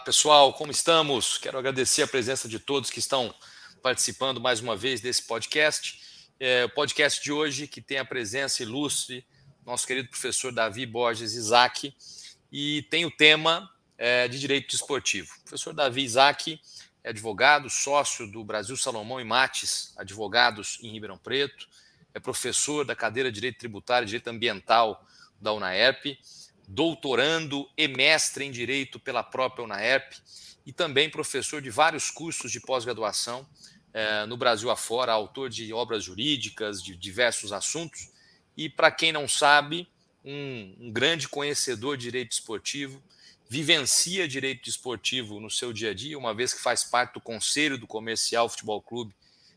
[0.00, 1.36] pessoal, como estamos?
[1.38, 3.34] Quero agradecer a presença de todos que estão
[3.82, 6.00] participando mais uma vez desse podcast.
[6.38, 9.24] É, o podcast de hoje que tem a presença ilustre
[9.64, 11.94] nosso querido professor Davi Borges Isaac
[12.50, 15.28] e tem o tema é, de direito desportivo.
[15.40, 16.58] O professor Davi Isaac
[17.04, 21.68] é advogado, sócio do Brasil Salomão e Mates, advogados em Ribeirão Preto,
[22.14, 25.06] é professor da cadeira de Direito Tributário e Direito Ambiental
[25.40, 26.18] da UNAERP
[26.72, 30.14] doutorando e mestre em Direito pela própria UNAERP
[30.64, 33.44] e também professor de vários cursos de pós-graduação
[33.92, 38.12] eh, no Brasil afora, autor de obras jurídicas, de diversos assuntos.
[38.56, 39.88] E, para quem não sabe,
[40.24, 43.02] um, um, grande conhecedor de direito esportivo,
[43.48, 47.76] vivencia direito esportivo no seu dia a dia, uma vez que faz parte do Conselho
[47.76, 49.12] do Comercial Futebol Clube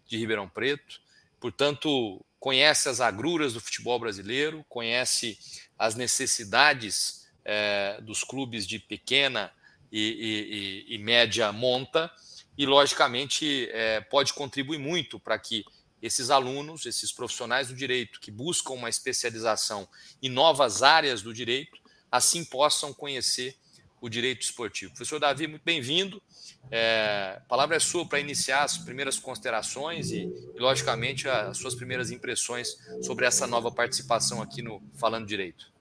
[0.08, 1.00] de Ribeirão Preto.
[1.40, 5.38] Portanto, conhece as agruras do futebol brasileiro, conhece
[5.84, 9.52] as necessidades é, dos clubes de pequena
[9.92, 12.10] e, e, e média monta
[12.58, 15.66] e, logicamente, é, pode contribuir muito para que
[16.02, 19.86] esses alunos, esses profissionais do direito que buscam uma especialização
[20.22, 21.78] em novas áreas do direito,
[22.10, 23.58] assim possam conhecer
[24.00, 24.94] o direito esportivo.
[24.94, 26.24] Professor Davi, muito bem-vindo.
[26.72, 31.76] É, a palavra é sua para iniciar as primeiras considerações e, e, logicamente, as suas
[31.76, 35.73] primeiras impressões sobre essa nova participação aqui no Falando Direito.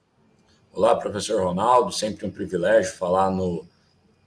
[0.74, 3.68] Olá, professor Ronaldo, sempre um privilégio falar no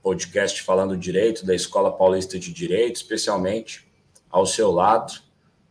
[0.03, 3.91] podcast Falando Direito da Escola Paulista de Direito, especialmente
[4.29, 5.11] ao seu lado,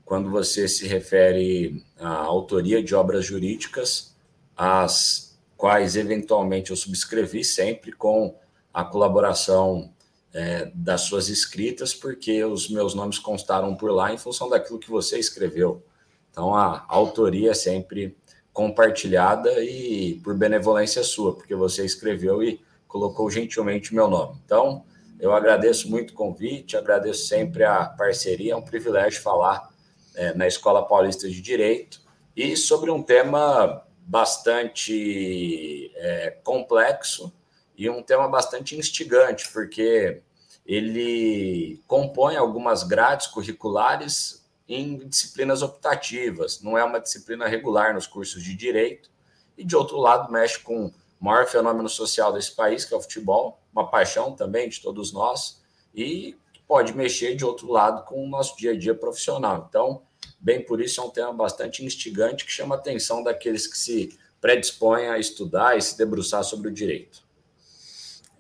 [0.05, 4.17] quando você se refere à autoria de obras jurídicas,
[4.57, 8.37] as quais eventualmente eu subscrevi sempre com
[8.73, 9.95] a colaboração
[10.33, 14.91] é, das suas escritas, porque os meus nomes constaram por lá em função daquilo que
[14.91, 15.85] você escreveu.
[16.33, 18.17] Então a, autoria é sempre
[18.55, 24.41] compartilhada e por benevolência sua, porque você escreveu e colocou gentilmente o meu nome.
[24.45, 24.85] Então,
[25.19, 29.69] eu agradeço muito o convite, agradeço sempre a parceria, é um privilégio falar
[30.15, 32.01] é, na Escola Paulista de Direito
[32.37, 37.33] e sobre um tema bastante é, complexo
[37.77, 40.23] e um tema bastante instigante, porque
[40.65, 48.43] ele compõe algumas grades curriculares em disciplinas optativas, não é uma disciplina regular nos cursos
[48.43, 49.11] de direito,
[49.57, 53.01] e de outro lado mexe com o maior fenômeno social desse país, que é o
[53.01, 55.63] futebol, uma paixão também de todos nós,
[55.95, 56.37] e
[56.67, 59.67] pode mexer de outro lado com o nosso dia a dia profissional.
[59.69, 60.03] Então,
[60.45, 64.19] Bem por isso, é um tema bastante instigante que chama a atenção daqueles que se
[64.43, 67.23] predispõem a estudar e se debruçar sobre o direito.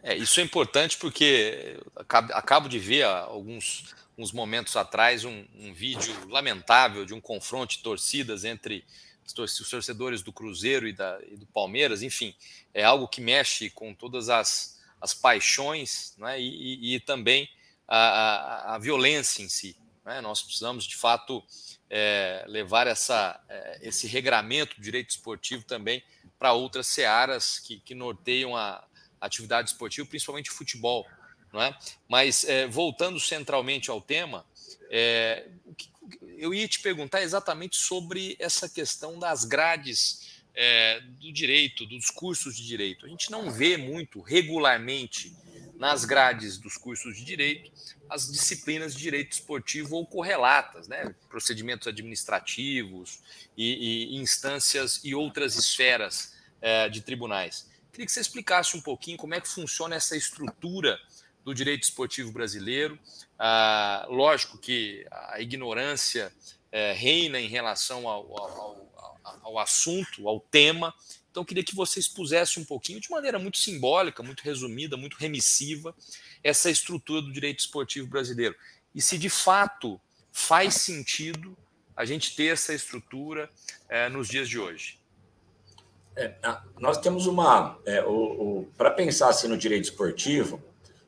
[0.03, 5.73] É, isso é importante porque acabo de ver há alguns uns momentos atrás um, um,
[5.73, 8.85] vídeo lamentável de um confronto de torcidas entre
[9.25, 9.33] os
[9.69, 12.35] torcedores do Cruzeiro e, da, e, do Palmeiras, enfim,
[12.73, 17.49] é algo que mexe com todas as, as paixões né, e, e, também
[17.89, 19.77] a, a, a, violência em si.
[20.05, 20.21] Né?
[20.21, 21.43] Nós precisamos, de fato,
[21.89, 26.03] é, levar essa, é, esse regramento do direito esportivo também
[26.39, 28.85] para outras searas que, que norteiam a,
[29.25, 31.07] atividade esportiva, principalmente o futebol.
[31.55, 31.79] Não é?
[32.09, 34.45] Mas, é, voltando centralmente ao tema,
[34.91, 35.47] é,
[36.37, 42.57] eu ia te perguntar exatamente sobre essa questão das grades é, do direito, dos cursos
[42.57, 43.07] de direito.
[43.07, 45.33] A gente não vê muito regularmente
[45.77, 47.71] nas grades dos cursos de direito
[48.11, 51.15] as disciplinas de direito esportivo ou correlatas, né?
[51.29, 53.21] procedimentos administrativos
[53.57, 57.71] e, e instâncias e outras esferas é, de tribunais.
[57.93, 60.99] Queria que você explicasse um pouquinho como é que funciona essa estrutura
[61.45, 62.99] do direito esportivo brasileiro.
[63.39, 66.33] Ah, lógico que a ignorância
[66.73, 70.95] é, reina em relação ao, ao, ao, ao assunto, ao tema,
[71.35, 75.93] então, queria que você expusesse um pouquinho, de maneira muito simbólica, muito resumida, muito remissiva,
[76.45, 78.55] essa estrutura do direito esportivo brasileiro.
[78.95, 80.01] E se de fato
[80.31, 81.57] faz sentido
[81.97, 83.51] a gente ter essa estrutura
[83.89, 85.01] é, nos dias de hoje.
[86.15, 86.37] É,
[86.79, 87.81] nós temos uma.
[87.85, 88.01] É,
[88.77, 90.63] Para pensar assim, no direito esportivo,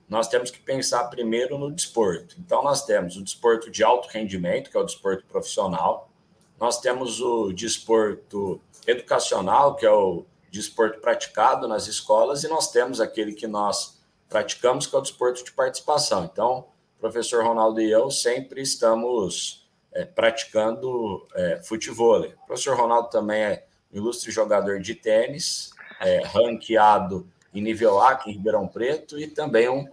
[0.09, 2.37] nós temos que pensar primeiro no desporto.
[2.39, 6.11] Então, nós temos o desporto de alto rendimento, que é o desporto profissional,
[6.59, 13.01] nós temos o desporto educacional, que é o desporto praticado nas escolas, e nós temos
[13.01, 16.25] aquele que nós praticamos, que é o desporto de participação.
[16.25, 16.67] Então,
[16.99, 22.21] professor Ronaldo e eu sempre estamos é, praticando é, futebol.
[22.21, 25.71] O professor Ronaldo também é um ilustre jogador de tênis,
[26.01, 29.87] é, ranqueado em nível A aqui em Ribeirão Preto, e também um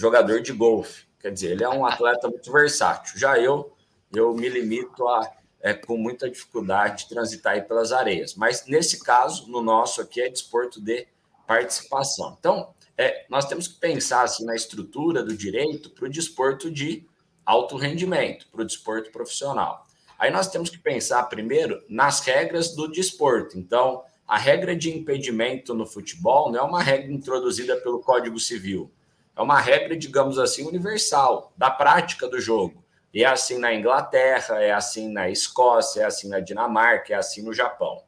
[0.00, 1.04] jogador de golfe.
[1.20, 3.18] Quer dizer, ele é um atleta muito versátil.
[3.18, 3.72] Já eu,
[4.12, 5.30] eu me limito a
[5.60, 8.34] é, com muita dificuldade de transitar aí pelas areias.
[8.34, 11.06] Mas nesse caso, no nosso aqui, é desporto de
[11.46, 12.36] participação.
[12.38, 17.06] Então, é, nós temos que pensar assim, na estrutura do direito para o desporto de
[17.44, 19.86] alto rendimento, para o desporto profissional.
[20.18, 23.58] Aí nós temos que pensar primeiro nas regras do desporto.
[23.58, 28.90] Então, a regra de impedimento no futebol não é uma regra introduzida pelo Código Civil.
[29.36, 32.84] É uma regra, digamos assim, universal, da prática do jogo.
[33.12, 37.42] E é assim na Inglaterra, é assim na Escócia, é assim na Dinamarca, é assim
[37.42, 38.02] no Japão.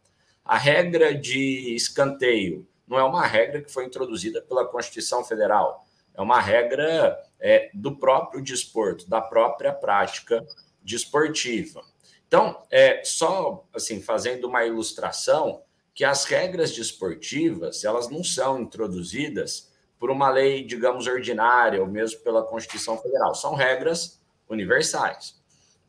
[0.44, 5.84] A regra de escanteio não é uma regra que foi introduzida pela Constituição Federal.
[6.14, 10.44] É uma regra é, do próprio desporto, da própria prática
[10.82, 11.82] desportiva.
[12.26, 15.62] Então, é, só assim fazendo uma ilustração
[15.94, 19.71] que as regras desportivas elas não são introduzidas
[20.02, 23.36] por uma lei, digamos, ordinária ou mesmo pela Constituição Federal.
[23.36, 25.40] São regras universais.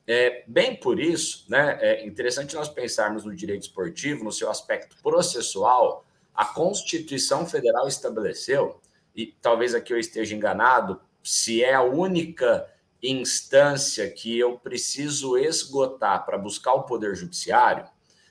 [0.05, 4.95] É, bem por isso, né, é interessante nós pensarmos no direito esportivo, no seu aspecto
[5.01, 8.79] processual, a Constituição Federal estabeleceu,
[9.15, 12.69] e talvez aqui eu esteja enganado, se é a única
[13.01, 17.87] instância que eu preciso esgotar para buscar o Poder Judiciário,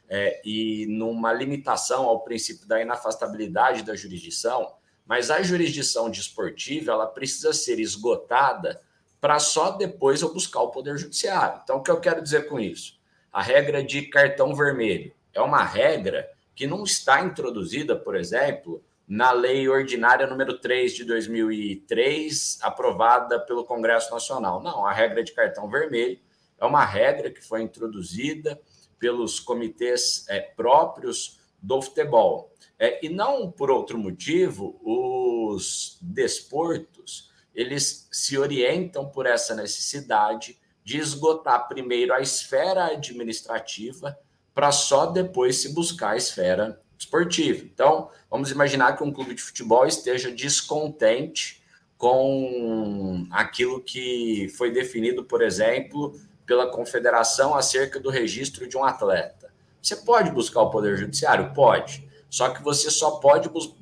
[0.08, 7.06] é, e numa limitação ao princípio da inafastabilidade da jurisdição, mas a jurisdição desportiva ela
[7.06, 8.80] precisa ser esgotada
[9.20, 11.60] para só depois eu buscar o Poder Judiciário.
[11.62, 12.98] Então, o que eu quero dizer com isso?
[13.32, 19.30] A regra de cartão vermelho é uma regra que não está introduzida, por exemplo, na
[19.32, 24.62] Lei Ordinária número 3 de 2003, aprovada pelo Congresso Nacional.
[24.62, 26.18] Não, a regra de cartão vermelho
[26.58, 28.60] é uma regra que foi introduzida
[28.98, 32.52] pelos comitês é, próprios do futebol.
[32.78, 40.98] É, e não por outro motivo, os desportos eles se orientam por essa necessidade de
[40.98, 44.18] esgotar primeiro a esfera administrativa
[44.54, 47.64] para só depois se buscar a esfera esportiva.
[47.64, 51.62] Então, vamos imaginar que um clube de futebol esteja descontente
[51.96, 59.41] com aquilo que foi definido, por exemplo, pela confederação acerca do registro de um atleta.
[59.82, 61.52] Você pode buscar o poder judiciário?
[61.52, 62.08] Pode.
[62.30, 63.74] Só que você só pode bus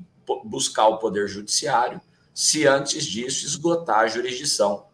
[0.44, 2.00] buscar o poder judiciário
[2.32, 4.86] se antes disso esgotar a jurisdição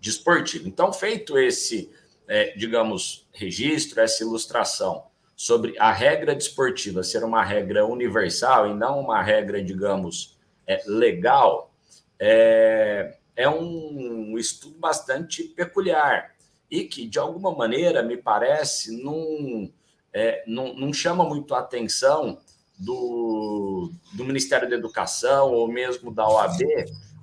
[0.00, 0.68] desportiva.
[0.68, 1.90] Então, feito esse,
[2.26, 5.06] é, digamos, registro, essa ilustração
[5.36, 11.74] sobre a regra desportiva ser uma regra universal e não uma regra, digamos, é, legal,
[12.18, 16.34] é, é um estudo bastante peculiar
[16.70, 19.70] e que, de alguma maneira, me parece, não,
[20.12, 22.40] é, não, não chama muito a atenção
[22.78, 26.60] do, do Ministério da Educação ou mesmo da OAB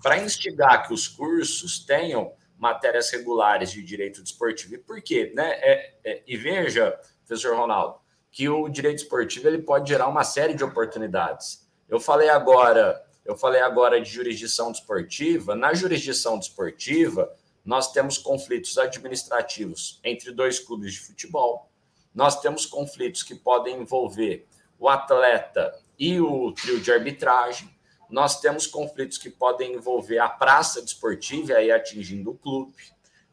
[0.01, 4.75] para instigar que os cursos tenham matérias regulares de direito desportivo.
[4.75, 5.31] E por quê?
[5.35, 5.51] Né?
[5.53, 7.99] É, é, e veja, professor Ronaldo,
[8.31, 11.65] que o direito esportivo ele pode gerar uma série de oportunidades.
[11.87, 15.55] Eu falei agora, eu falei agora de jurisdição desportiva.
[15.55, 17.33] Na jurisdição desportiva,
[17.63, 21.69] nós temos conflitos administrativos entre dois clubes de futebol.
[22.15, 24.47] Nós temos conflitos que podem envolver
[24.79, 27.69] o atleta e o trio de arbitragem.
[28.09, 32.73] Nós temos conflitos que podem envolver a praça desportiva, aí atingindo o clube.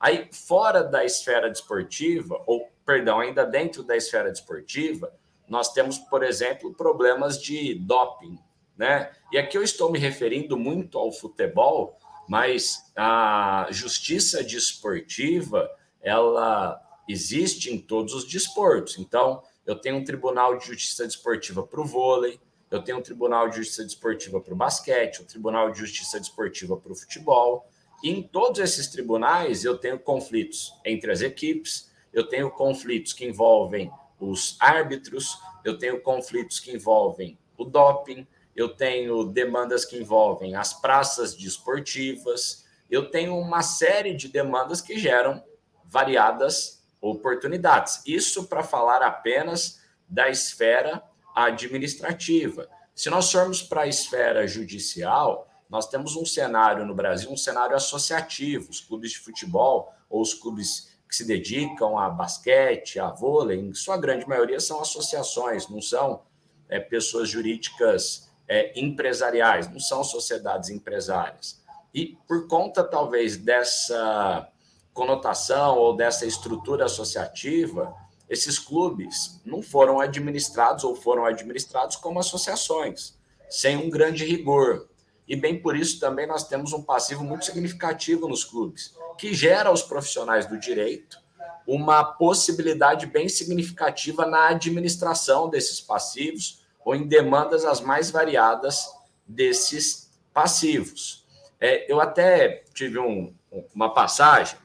[0.01, 5.15] Aí, fora da esfera desportiva, ou, perdão, ainda dentro da esfera desportiva,
[5.49, 8.37] nós temos, por exemplo, problemas de doping,
[8.77, 9.13] né?
[9.31, 11.97] E aqui eu estou me referindo muito ao futebol,
[12.29, 18.99] mas a justiça desportiva, ela existe em todos os desportos.
[18.99, 22.41] Então, eu tenho um tribunal de justiça desportiva para o vôlei,
[22.71, 26.77] eu tenho um tribunal de justiça desportiva para o basquete, um tribunal de justiça desportiva
[26.77, 27.69] para o futebol.
[28.03, 33.27] E em todos esses tribunais eu tenho conflitos entre as equipes, eu tenho conflitos que
[33.27, 40.55] envolvem os árbitros, eu tenho conflitos que envolvem o doping, eu tenho demandas que envolvem
[40.55, 45.43] as praças desportivas, eu tenho uma série de demandas que geram
[45.85, 48.01] variadas oportunidades.
[48.07, 51.03] Isso para falar apenas da esfera
[51.35, 52.69] administrativa.
[52.95, 57.75] Se nós formos para a esfera judicial, nós temos um cenário no Brasil, um cenário
[57.75, 58.71] associativo.
[58.71, 63.75] Os clubes de futebol ou os clubes que se dedicam a basquete, a vôlei, em
[63.75, 66.23] sua grande maioria são associações, não são
[66.69, 71.61] é, pessoas jurídicas é, empresariais, não são sociedades empresárias.
[71.95, 74.49] E por conta, talvez, dessa
[74.93, 77.95] conotação ou dessa estrutura associativa,
[78.29, 83.15] esses clubes não foram administrados ou foram administrados como associações,
[83.49, 84.89] sem um grande rigor.
[85.27, 89.69] E bem por isso também nós temos um passivo muito significativo nos clubes, que gera
[89.69, 91.23] aos profissionais do direito
[91.67, 98.89] uma possibilidade bem significativa na administração desses passivos ou em demandas as mais variadas
[99.27, 101.25] desses passivos.
[101.61, 103.33] É, eu até tive um,
[103.75, 104.57] uma passagem,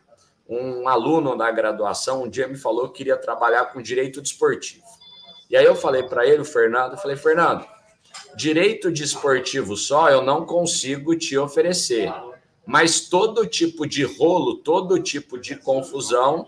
[0.49, 4.83] um aluno da graduação um dia me falou que queria trabalhar com direito desportivo.
[5.49, 7.65] E aí eu falei para ele, o Fernando, eu falei, Fernando,
[8.35, 12.13] direito desportivo só eu não consigo te oferecer,
[12.65, 16.47] mas todo tipo de rolo, todo tipo de confusão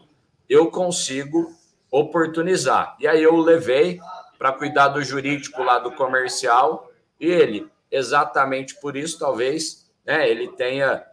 [0.49, 1.53] eu consigo
[1.91, 2.95] oportunizar.
[2.99, 3.99] E aí eu levei
[4.37, 10.47] para cuidar do jurídico lá do comercial e ele, exatamente por isso, talvez, né, ele
[10.49, 11.03] tenha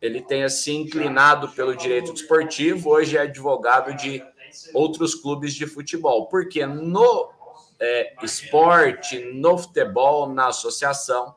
[0.00, 4.22] ele tenha se inclinado pelo direito desportivo, hoje é advogado de
[4.74, 7.32] outros clubes de futebol, porque no
[7.80, 11.34] é, esporte, no futebol, na associação,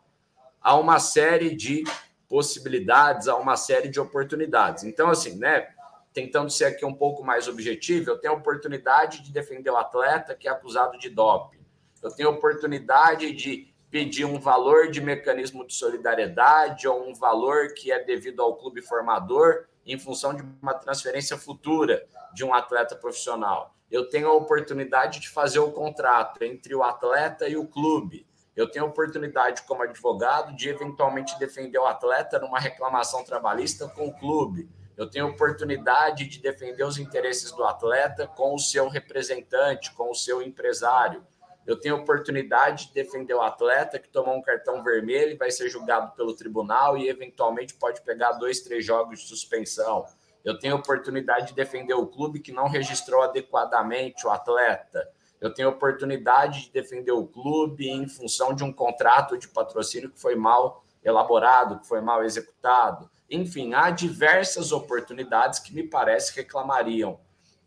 [0.62, 1.84] há uma série de
[2.28, 4.84] possibilidades, há uma série de oportunidades.
[4.84, 5.68] Então, assim, né,
[6.14, 10.36] tentando ser aqui um pouco mais objetivo, eu tenho a oportunidade de defender o atleta
[10.36, 11.60] que é acusado de doping.
[12.02, 17.70] Eu tenho a oportunidade de pedir um valor de mecanismo de solidariedade ou um valor
[17.74, 22.94] que é devido ao clube formador em função de uma transferência futura de um atleta
[22.94, 23.74] profissional.
[23.90, 28.28] Eu tenho a oportunidade de fazer o contrato entre o atleta e o clube.
[28.54, 34.10] Eu tenho a oportunidade, como advogado, de eventualmente defender o atleta numa reclamação trabalhista com
[34.10, 34.70] o clube.
[34.98, 40.12] Eu tenho a oportunidade de defender os interesses do atleta com o seu representante, com
[40.12, 41.26] o seu empresário
[41.66, 45.50] eu tenho a oportunidade de defender o atleta que tomou um cartão vermelho e vai
[45.50, 50.06] ser julgado pelo tribunal e eventualmente pode pegar dois, três jogos de suspensão.
[50.44, 55.10] Eu tenho a oportunidade de defender o clube que não registrou adequadamente o atleta.
[55.42, 60.12] Eu tenho a oportunidade de defender o clube em função de um contrato de patrocínio
[60.12, 63.10] que foi mal elaborado, que foi mal executado.
[63.28, 67.20] Enfim, há diversas oportunidades que me parece reclamariam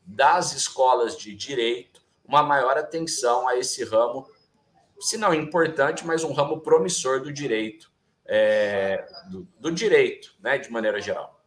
[0.07, 4.29] das escolas de direito uma maior atenção a esse ramo,
[5.01, 7.91] se não importante, mas um ramo promissor do direito,
[8.27, 11.43] é, do, do, direito, né, de maneira geral.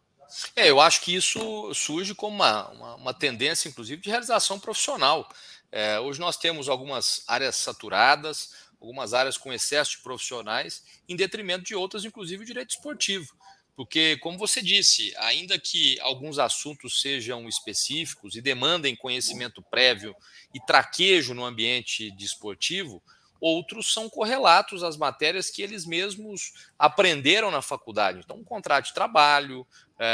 [0.56, 5.28] É, eu acho que isso surge como uma, uma, uma tendência, inclusive, de realização profissional.
[5.70, 11.64] É, hoje nós temos algumas áreas saturadas, algumas áreas com excesso de profissionais, em detrimento
[11.64, 13.32] de outras, inclusive o direito esportivo.
[13.74, 20.14] Porque, como você disse, ainda que alguns assuntos sejam específicos e demandem conhecimento prévio
[20.52, 23.02] e traquejo no ambiente desportivo,
[23.40, 28.20] outros são correlatos às matérias que eles mesmos aprenderam na faculdade.
[28.20, 29.66] Então, um contrato de trabalho,
[29.98, 30.06] é,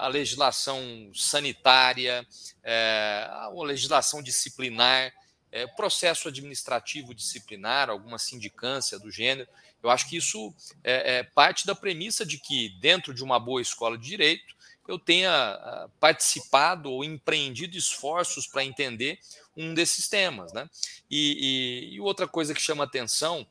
[0.00, 0.80] a legislação
[1.14, 2.26] sanitária,
[2.64, 5.12] é, a legislação disciplinar,
[5.52, 9.48] é, processo administrativo disciplinar, alguma sindicância do gênero.
[9.82, 13.60] Eu acho que isso é, é parte da premissa de que, dentro de uma boa
[13.60, 14.54] escola de direito,
[14.86, 19.18] eu tenha ah, participado ou empreendido esforços para entender
[19.56, 20.52] um desses temas.
[20.52, 20.68] Né?
[21.10, 23.46] E, e, e outra coisa que chama atenção,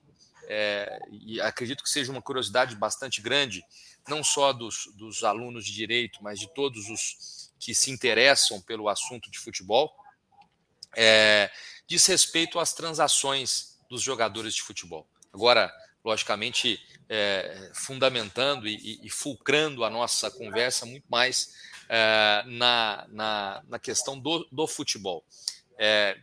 [0.48, 3.64] é, e acredito que seja uma curiosidade bastante grande,
[4.08, 8.90] não só dos, dos alunos de direito, mas de todos os que se interessam pelo
[8.90, 9.96] assunto de futebol,
[10.96, 11.52] é,
[11.88, 15.08] diz respeito às transações dos jogadores de futebol.
[15.32, 15.72] Agora,
[16.04, 21.54] logicamente, é, fundamentando e, e, fulcrando a nossa conversa muito mais
[21.88, 25.24] é, na, na, na, questão do, do futebol.
[25.78, 26.18] É,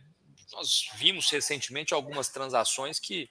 [0.51, 3.29] nós vimos recentemente algumas transações que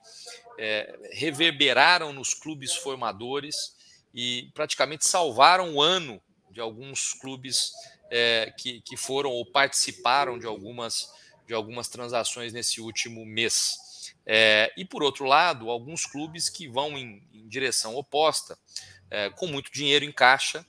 [0.58, 3.76] é, reverberaram nos clubes formadores
[4.14, 7.72] e praticamente salvaram o ano de alguns clubes
[8.10, 11.12] é, que, que foram ou participaram de algumas,
[11.46, 13.87] de algumas transações nesse último mês.
[14.30, 18.58] É, e, por outro lado, alguns clubes que vão em, em direção oposta,
[19.10, 20.66] é, com muito dinheiro em caixa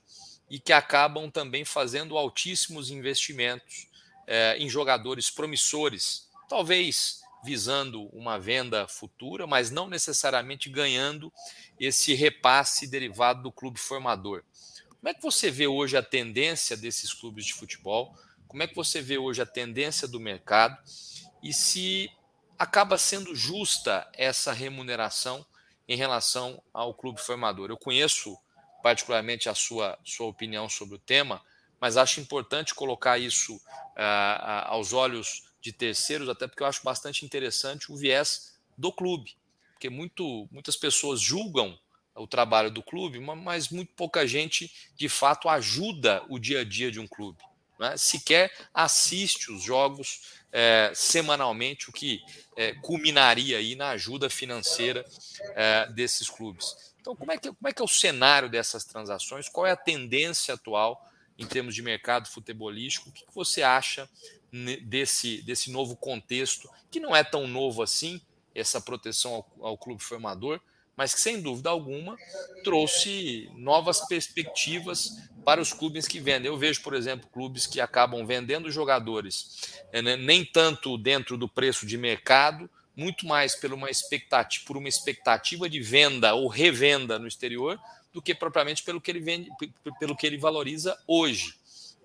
[0.49, 3.89] e que acabam também fazendo altíssimos investimentos
[4.25, 11.31] é, em jogadores promissores, talvez visando uma venda futura, mas não necessariamente ganhando
[11.77, 14.41] esse repasse derivado do clube formador.
[14.87, 18.15] Como é que você vê hoje a tendência desses clubes de futebol?
[18.47, 20.77] Como é que você vê hoje a tendência do mercado?
[21.41, 22.09] E se
[22.59, 25.45] acaba sendo justa essa remuneração
[25.87, 27.69] em relação ao clube formador.
[27.69, 28.37] Eu conheço
[28.83, 31.41] particularmente a sua, sua opinião sobre o tema,
[31.79, 37.25] mas acho importante colocar isso uh, aos olhos de terceiros, até porque eu acho bastante
[37.25, 39.35] interessante o viés do clube,
[39.71, 41.77] porque muito, muitas pessoas julgam
[42.15, 46.91] o trabalho do clube, mas muito pouca gente de fato ajuda o dia a dia
[46.91, 47.41] de um clube.
[47.79, 47.95] Né?
[47.95, 52.21] Sequer assiste os jogos é, semanalmente, o que
[52.59, 55.05] é, culminaria aí na ajuda financeira
[55.55, 56.93] é, desses clubes.
[56.99, 59.47] Então, como é, que, como é que é o cenário dessas transações?
[59.47, 63.07] Qual é a tendência atual em termos de mercado futebolístico?
[63.07, 64.09] O que, que você acha
[64.83, 68.19] desse, desse novo contexto, que não é tão novo assim,
[68.53, 70.59] essa proteção ao, ao clube formador,
[70.97, 72.17] mas que sem dúvida alguma
[72.65, 76.45] trouxe novas perspectivas para os clubes que vendem.
[76.45, 81.49] Eu vejo, por exemplo, clubes que acabam vendendo jogadores é, né, nem tanto dentro do
[81.49, 87.17] preço de mercado, muito mais por uma expectativa, por uma expectativa de venda ou revenda
[87.17, 87.79] no exterior,
[88.13, 89.49] do que propriamente pelo que ele vende,
[89.99, 91.55] pelo que ele valoriza hoje.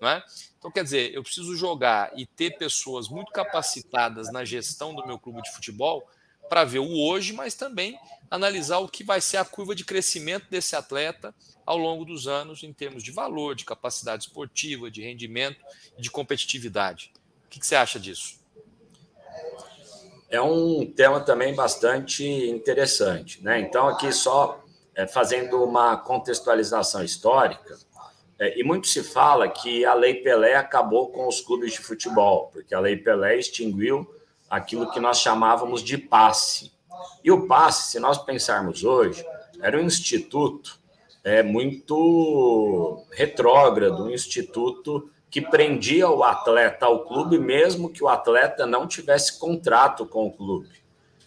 [0.01, 0.23] É?
[0.57, 5.19] Então, quer dizer, eu preciso jogar e ter pessoas muito capacitadas na gestão do meu
[5.19, 6.09] clube de futebol
[6.49, 7.97] para ver o hoje, mas também
[8.29, 11.33] analisar o que vai ser a curva de crescimento desse atleta
[11.65, 15.59] ao longo dos anos, em termos de valor, de capacidade esportiva, de rendimento
[15.97, 17.11] e de competitividade.
[17.45, 18.39] O que, que você acha disso?
[20.29, 23.41] É um tema também bastante interessante.
[23.43, 23.59] Né?
[23.59, 24.63] Então, aqui só
[24.95, 27.77] é, fazendo uma contextualização histórica,
[28.37, 32.49] é, e muito se fala que a Lei Pelé acabou com os clubes de futebol,
[32.51, 34.09] porque a Lei Pelé extinguiu
[34.55, 36.71] aquilo que nós chamávamos de passe.
[37.23, 39.25] E o passe, se nós pensarmos hoje,
[39.61, 40.79] era um instituto
[41.23, 48.65] é, muito retrógrado, um instituto que prendia o atleta ao clube, mesmo que o atleta
[48.65, 50.69] não tivesse contrato com o clube.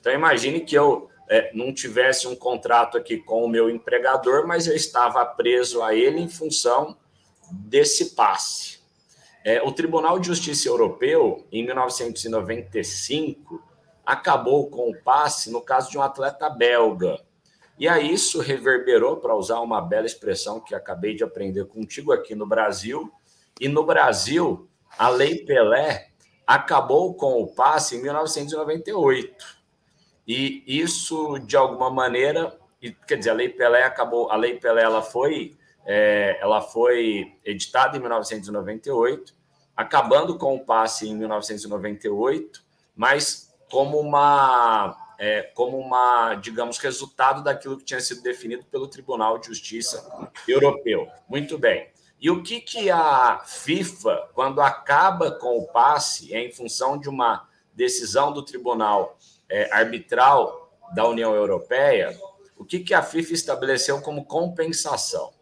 [0.00, 4.66] Então, imagine que eu é, não tivesse um contrato aqui com o meu empregador, mas
[4.66, 6.96] eu estava preso a ele em função
[7.50, 8.77] desse passe.
[9.48, 13.62] É, o Tribunal de Justiça Europeu, em 1995,
[14.04, 17.18] acabou com o passe no caso de um atleta belga.
[17.78, 22.34] E aí isso reverberou, para usar uma bela expressão que acabei de aprender contigo aqui
[22.34, 23.10] no Brasil.
[23.58, 26.10] E no Brasil, a Lei Pelé
[26.46, 29.34] acabou com o passe em 1998.
[30.26, 32.54] E isso, de alguma maneira,
[33.06, 37.96] quer dizer, a Lei Pelé acabou, a Lei Pelé ela foi, é, ela foi editada
[37.96, 39.37] em 1998
[39.78, 42.64] acabando com o passe em 1998,
[42.96, 49.38] mas como uma, é, como uma, digamos, resultado daquilo que tinha sido definido pelo Tribunal
[49.38, 50.04] de Justiça
[50.48, 51.06] Europeu.
[51.28, 51.90] Muito bem.
[52.20, 57.08] E o que, que a FIFA, quando acaba com o passe, é em função de
[57.08, 59.16] uma decisão do Tribunal
[59.48, 62.18] é, Arbitral da União Europeia,
[62.56, 65.37] o que, que a FIFA estabeleceu como compensação?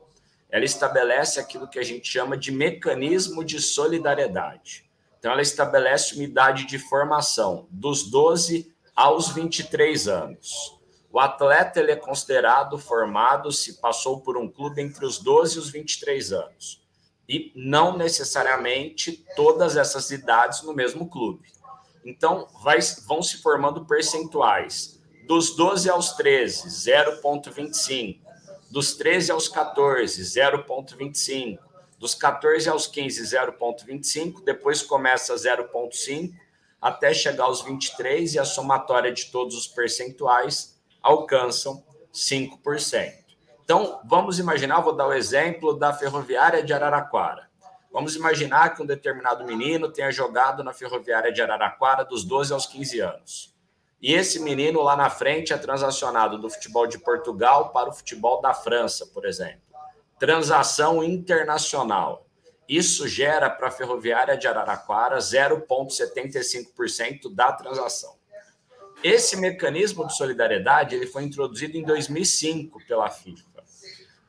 [0.50, 4.88] Ela estabelece aquilo que a gente chama de mecanismo de solidariedade.
[5.18, 10.78] Então, ela estabelece uma idade de formação dos 12 aos 23 anos.
[11.10, 15.58] O atleta ele é considerado formado se passou por um clube entre os 12 e
[15.58, 16.82] os 23 anos.
[17.28, 21.48] E não necessariamente todas essas idades no mesmo clube.
[22.04, 25.00] Então, vai, vão se formando percentuais.
[25.26, 28.25] Dos 12 aos 13, 0,25
[28.70, 31.58] dos 13 aos 14, 0,25.
[31.98, 34.44] Dos 14 aos 15, 0,25.
[34.44, 36.32] Depois começa 0,5
[36.80, 43.26] até chegar aos 23 e a somatória de todos os percentuais alcançam 5%.
[43.64, 47.48] Então, vamos imaginar, vou dar o exemplo da Ferroviária de Araraquara.
[47.92, 52.66] Vamos imaginar que um determinado menino tenha jogado na Ferroviária de Araraquara dos 12 aos
[52.66, 53.55] 15 anos.
[54.00, 58.40] E esse menino lá na frente é transacionado do futebol de Portugal para o futebol
[58.40, 59.62] da França, por exemplo.
[60.18, 62.26] Transação internacional.
[62.68, 68.16] Isso gera para a Ferroviária de Araraquara 0,75% da transação.
[69.02, 73.44] Esse mecanismo de solidariedade ele foi introduzido em 2005 pela FIFA.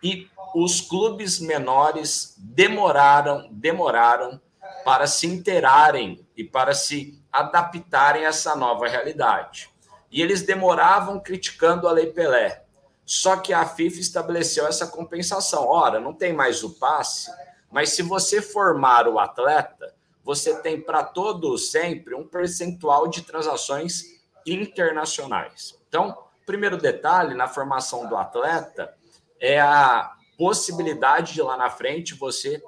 [0.03, 4.39] E os clubes menores demoraram, demoraram
[4.85, 9.69] para se interarem e para se adaptarem a essa nova realidade.
[10.11, 12.63] E eles demoravam criticando a Lei Pelé.
[13.05, 15.67] Só que a FIFA estabeleceu essa compensação.
[15.67, 17.31] Ora, não tem mais o passe,
[17.71, 24.03] mas se você formar o atleta, você tem para todo sempre um percentual de transações
[24.45, 25.77] internacionais.
[25.87, 28.93] Então, primeiro detalhe na formação do atleta
[29.39, 32.61] é a possibilidade de lá na frente você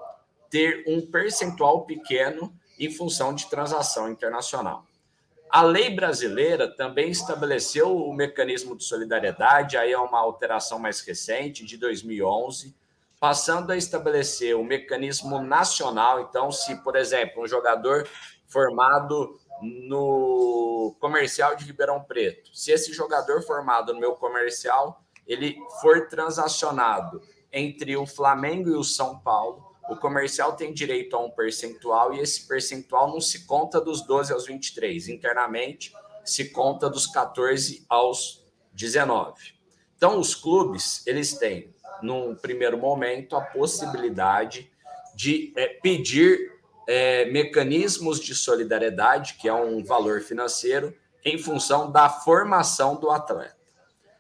[0.50, 4.86] ter um percentual pequeno em função de transação internacional.
[5.50, 11.66] A lei brasileira também estabeleceu o mecanismo de solidariedade, aí é uma alteração mais recente,
[11.66, 12.76] de 2011,
[13.20, 16.22] passando a estabelecer o mecanismo nacional.
[16.22, 18.08] Então, se, por exemplo, um jogador
[18.48, 26.08] formado no comercial de Ribeirão Preto, se esse jogador formado no meu comercial, ele for
[26.08, 32.14] transacionado entre o Flamengo e o São Paulo, o comercial tem direito a um percentual
[32.14, 35.10] e esse percentual não se conta dos 12 aos 23.
[35.10, 35.92] Internamente,
[36.24, 39.34] se conta dos 14 aos 19.
[39.98, 41.74] Então, os clubes, eles têm,
[42.04, 44.72] num primeiro momento, a possibilidade
[45.16, 46.54] de é, pedir
[46.88, 53.58] é, mecanismos de solidariedade, que é um valor financeiro, em função da formação do atleta.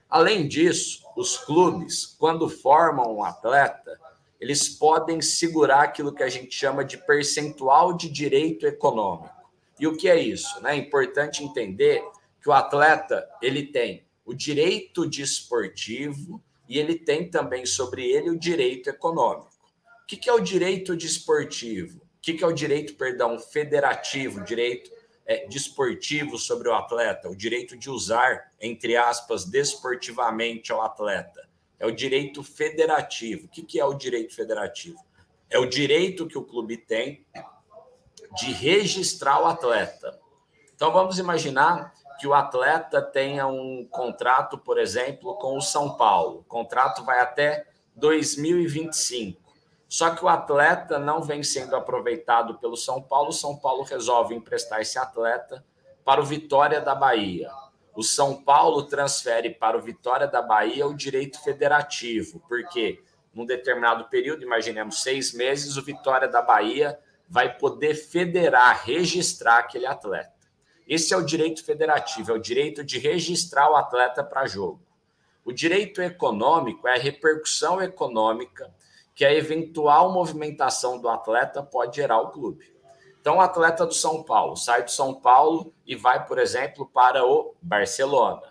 [0.10, 4.00] Além disso, os clubes, quando formam um atleta,
[4.40, 9.34] eles podem segurar aquilo que a gente chama de percentual de direito econômico.
[9.78, 10.62] E o que é isso?
[10.62, 10.74] Né?
[10.74, 12.02] É importante entender
[12.42, 18.40] que o atleta ele tem o direito desportivo e ele tem também sobre ele o
[18.40, 19.50] direito econômico.
[20.04, 21.98] O que é o direito desportivo?
[21.98, 24.92] O que é o direito, perdão, federativo, direito
[25.26, 27.30] é, desportivo sobre o atleta?
[27.30, 31.49] O direito de usar, entre aspas, desportivamente ao atleta
[31.80, 33.46] é o direito federativo.
[33.46, 35.00] O que, é o direito federativo?
[35.50, 37.26] É o direito que o clube tem
[38.36, 40.20] de registrar o atleta.
[40.76, 46.42] Então vamos imaginar que o atleta tenha um contrato, por exemplo, com o São Paulo.
[46.42, 47.66] O contrato vai até
[47.96, 49.42] 2025.
[49.88, 53.30] Só que o atleta não vem sendo aproveitado pelo São Paulo.
[53.30, 55.66] O São Paulo resolve emprestar esse atleta
[56.04, 57.50] para o Vitória da Bahia
[58.00, 64.06] o São Paulo transfere para o Vitória da Bahia o direito federativo, porque num determinado
[64.06, 70.32] período, imaginemos seis meses, o Vitória da Bahia vai poder federar, registrar aquele atleta.
[70.88, 74.82] Esse é o direito federativo, é o direito de registrar o atleta para jogo.
[75.44, 78.74] O direito econômico é a repercussão econômica
[79.14, 82.74] que a eventual movimentação do atleta pode gerar ao clube.
[83.22, 87.26] Então, o atleta do São Paulo sai do São Paulo e vai, por exemplo, para
[87.26, 88.48] o Barcelona.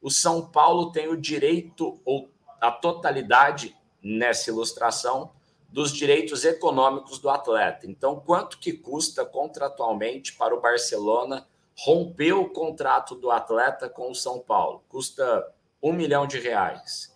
[0.00, 5.32] O São Paulo tem o direito ou a totalidade nessa ilustração
[5.68, 7.86] dos direitos econômicos do atleta.
[7.86, 11.46] Então, quanto que custa contratualmente para o Barcelona
[11.78, 14.82] romper o contrato do atleta com o São Paulo?
[14.88, 15.52] Custa
[15.82, 17.14] um milhão de reais.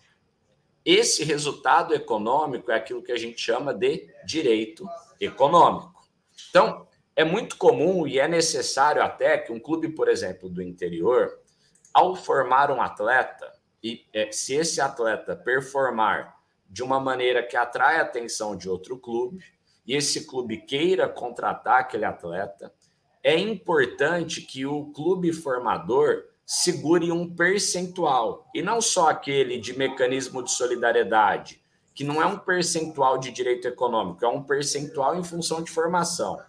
[0.85, 4.87] Esse resultado econômico é aquilo que a gente chama de direito
[5.19, 6.07] econômico.
[6.49, 11.39] Então, é muito comum e é necessário até que um clube, por exemplo, do interior,
[11.93, 13.51] ao formar um atleta,
[13.83, 16.35] e é, se esse atleta performar
[16.69, 19.43] de uma maneira que atrai a atenção de outro clube,
[19.85, 22.71] e esse clube queira contratar aquele atleta,
[23.23, 30.43] é importante que o clube formador segure um percentual, e não só aquele de mecanismo
[30.43, 31.61] de solidariedade,
[31.93, 36.39] que não é um percentual de direito econômico, é um percentual em função de formação.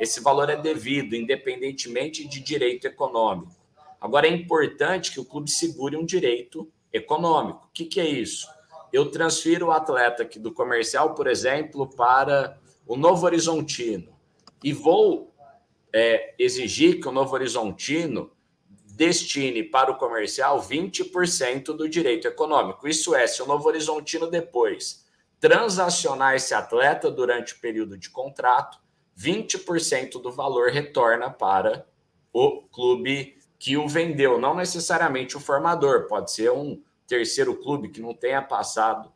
[0.00, 3.54] Esse valor é devido, independentemente de direito econômico.
[4.00, 7.66] Agora, é importante que o clube segure um direito econômico.
[7.66, 8.48] O que, que é isso?
[8.90, 14.18] Eu transfiro o atleta aqui do comercial, por exemplo, para o Novo Horizontino
[14.64, 15.32] e vou
[15.92, 18.32] é, exigir que o Novo Horizontino
[18.86, 22.88] destine para o comercial 20% do direito econômico.
[22.88, 25.06] Isso é, se o Novo Horizontino depois
[25.38, 28.78] transacionar esse atleta durante o período de contrato,
[29.18, 31.86] 20% do valor retorna para
[32.32, 38.00] o clube que o vendeu, não necessariamente o formador, pode ser um terceiro clube que
[38.00, 39.12] não tenha passado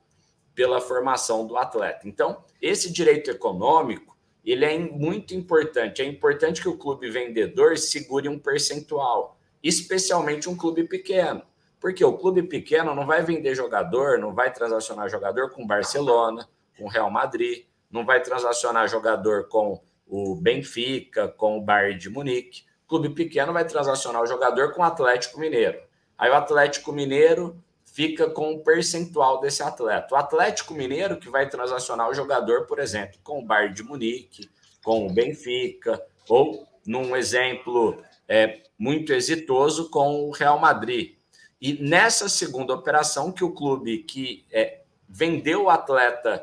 [0.54, 2.06] pela formação do atleta.
[2.06, 6.02] Então, esse direito econômico, ele é muito importante.
[6.02, 11.42] É importante que o clube vendedor segure um percentual, especialmente um clube pequeno.
[11.80, 16.88] Porque o clube pequeno não vai vender jogador, não vai transacionar jogador com Barcelona, com
[16.88, 22.64] Real Madrid, não vai transacionar jogador com o Benfica, com o Bayern de Munique.
[22.88, 25.80] Clube pequeno vai transacionar o jogador com o Atlético Mineiro.
[26.18, 30.12] Aí o Atlético Mineiro fica com um percentual desse atleta.
[30.12, 34.50] O Atlético Mineiro que vai transacionar o jogador, por exemplo, com o Bayern de Munique,
[34.82, 41.14] com o Benfica, ou num exemplo é, muito exitoso com o Real Madrid.
[41.60, 46.42] E nessa segunda operação, que o clube que é, vendeu o atleta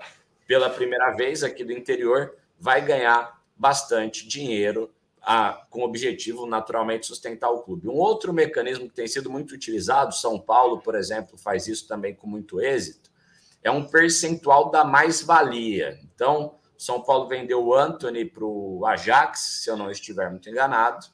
[0.52, 7.08] pela primeira vez aqui do interior vai ganhar bastante dinheiro a, com o objetivo, naturalmente,
[7.08, 7.88] sustentar o clube.
[7.88, 12.14] Um outro mecanismo que tem sido muito utilizado, São Paulo, por exemplo, faz isso também
[12.14, 13.10] com muito êxito,
[13.64, 15.98] é um percentual da mais-valia.
[16.14, 21.08] Então, São Paulo vendeu o Anthony para o Ajax, se eu não estiver muito enganado,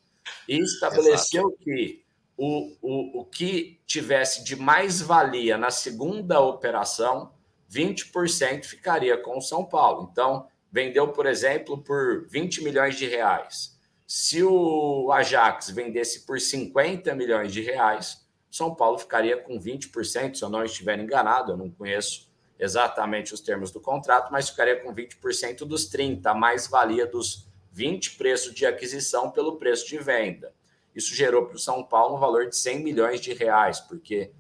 [0.50, 1.64] e estabeleceu Exato.
[1.64, 2.04] que
[2.36, 7.37] o, o, o que tivesse de mais-valia na segunda operação,
[7.72, 10.10] 20% ficaria com o São Paulo.
[10.12, 13.78] Então, vendeu, por exemplo, por 20 milhões de reais.
[14.06, 20.44] Se o Ajax vendesse por 50 milhões de reais, São Paulo ficaria com 20%, se
[20.44, 22.28] eu não estiver enganado, eu não conheço
[22.60, 28.18] exatamente os termos do contrato, mas ficaria com 20% dos 30, a mais-valia dos 20
[28.18, 30.54] preços de aquisição pelo preço de venda.
[30.96, 34.32] Isso gerou para o São Paulo um valor de 100 milhões de reais, porque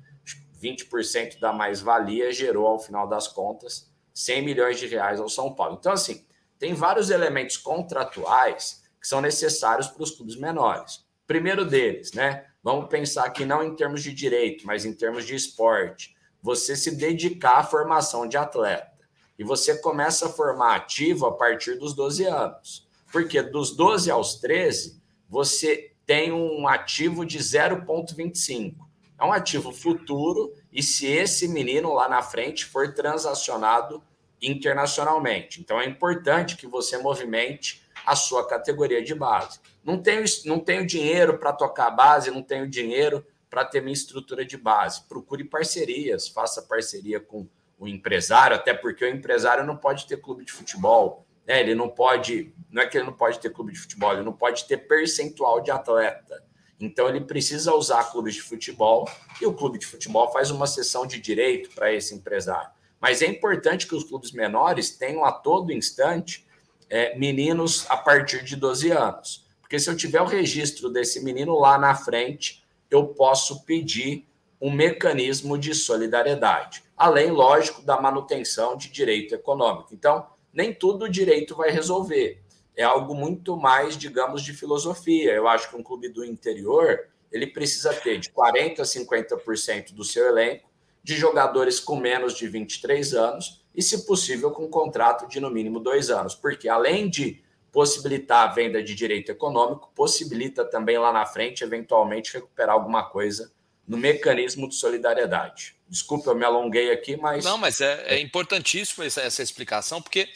[0.62, 5.78] 20% da mais-valia gerou, ao final das contas, 100 milhões de reais ao São Paulo.
[5.80, 6.26] Então, assim,
[6.58, 11.06] tem vários elementos contratuais que são necessários para os clubes menores.
[11.28, 12.46] Primeiro deles, né?
[12.64, 16.16] Vamos pensar aqui não em termos de direito, mas em termos de esporte.
[16.42, 18.98] você se dedicar à formação de atleta.
[19.38, 22.88] E você começa a formar ativo a partir dos 12 anos.
[23.12, 28.87] Porque dos 12 aos 13, você tem um ativo de 0,25.
[29.20, 34.04] É um ativo futuro, e se esse menino lá na frente for transacionado
[34.42, 35.60] internacionalmente.
[35.60, 39.60] Então é importante que você movimente a sua categoria de base.
[39.84, 44.46] Não tenho, não tenho dinheiro para tocar base, não tenho dinheiro para ter minha estrutura
[44.46, 45.04] de base.
[45.08, 47.48] Procure parcerias, faça parceria com
[47.80, 51.60] o empresário, até porque o empresário não pode ter clube de futebol, né?
[51.60, 54.34] Ele não pode, não é que ele não pode ter clube de futebol, ele não
[54.34, 56.44] pode ter percentual de atleta.
[56.80, 59.10] Então ele precisa usar clubes de futebol
[59.42, 62.70] e o clube de futebol faz uma sessão de direito para esse empresário.
[63.00, 66.46] Mas é importante que os clubes menores tenham a todo instante
[66.90, 69.46] é, meninos a partir de 12 anos.
[69.62, 74.26] Porque se eu tiver o registro desse menino lá na frente, eu posso pedir
[74.62, 76.84] um mecanismo de solidariedade.
[76.96, 79.94] Além, lógico, da manutenção de direito econômico.
[79.94, 82.42] Então, nem tudo o direito vai resolver.
[82.78, 85.34] É algo muito mais, digamos, de filosofia.
[85.34, 90.04] Eu acho que um clube do interior ele precisa ter de 40% a 50% do
[90.04, 90.70] seu elenco
[91.04, 95.50] de jogadores com menos de 23 anos e, se possível, com um contrato de no
[95.50, 96.36] mínimo dois anos.
[96.36, 102.34] Porque, além de possibilitar a venda de direito econômico, possibilita também lá na frente, eventualmente,
[102.34, 103.52] recuperar alguma coisa
[103.88, 105.76] no mecanismo de solidariedade.
[105.88, 107.46] Desculpa, eu me alonguei aqui, mas.
[107.46, 110.28] Não, mas é, é importantíssimo essa, essa, explicação, porque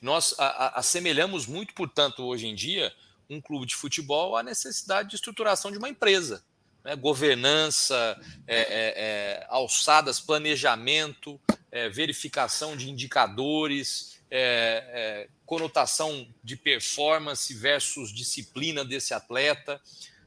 [0.00, 2.92] nós a, a, assemelhamos muito, portanto, hoje em dia,
[3.28, 6.42] um clube de futebol à necessidade de estruturação de uma empresa.
[6.82, 6.96] Né?
[6.96, 18.12] Governança, é, é, é alçadas, planejamento, é, verificação de indicadores, é, conotação de performance versus
[18.12, 19.80] disciplina desse atleta.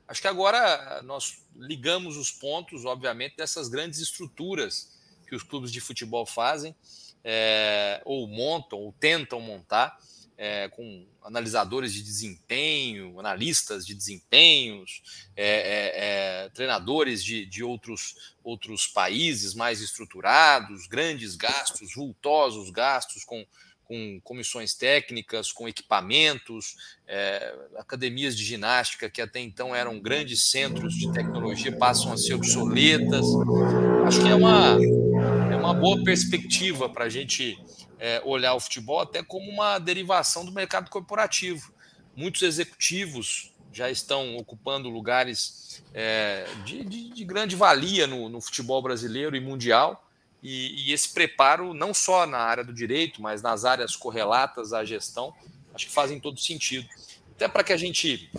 [0.08, 4.92] Acho que agora nós ligamos os pontos, obviamente, dessas grandes estruturas
[5.28, 6.76] que os clubes de futebol fazem,
[7.24, 9.98] é, ou montam, ou tentam montar,
[10.38, 15.02] é, com analisadores de desempenho, analistas de desempenhos,
[15.36, 23.24] é, é, é treinadores de, de outros, outros países mais estruturados, grandes gastos, vultosos gastos
[23.24, 23.46] com
[23.86, 26.76] com comissões técnicas, com equipamentos,
[27.08, 32.34] é, academias de ginástica que até então eram grandes centros de tecnologia passam a ser
[32.34, 33.26] obsoletas.
[34.08, 34.78] Acho que é uma,
[35.74, 37.58] uma boa perspectiva para a gente
[37.98, 41.74] é, olhar o futebol até como uma derivação do mercado corporativo.
[42.16, 48.84] Muitos executivos já estão ocupando lugares é, de, de, de, grande valia no, no futebol
[48.84, 50.08] brasileiro e mundial
[50.44, 54.86] e, e, esse preparo, não só na área do direito, mas nas áreas correlatas à
[54.86, 55.34] gestão,
[55.74, 56.88] acho que fazem todo sentido.
[57.32, 58.30] Até para que a gente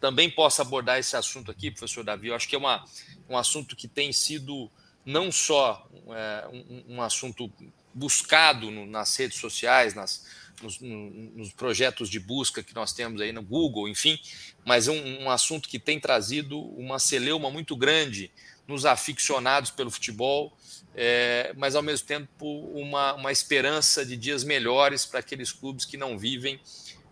[0.00, 2.84] também possa abordar esse assunto aqui, professor Davi, eu acho que é uma,
[3.28, 4.70] um assunto que tem sido
[5.04, 7.50] não só é, um, um, assunto
[7.94, 10.24] buscado no, nas redes sociais, nas,
[10.62, 14.18] nos, nos, projetos de busca que nós temos aí no Google, enfim,
[14.64, 18.30] mas um, um assunto que tem trazido uma celeuma muito grande
[18.68, 20.56] nos aficionados pelo futebol,
[20.94, 25.96] é, mas ao mesmo tempo uma, uma esperança de dias melhores para aqueles clubes que
[25.96, 26.60] não vivem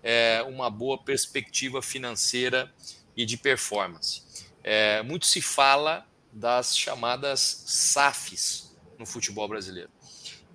[0.03, 2.73] é, uma boa perspectiva financeira
[3.17, 4.23] e de performance.
[4.63, 6.07] É, muito se fala
[6.39, 9.91] das chamadas SAFs no futebol brasileiro.